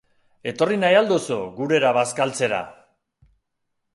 [0.51, 2.65] Etorri nahi al duzu gurera bazkaltzera?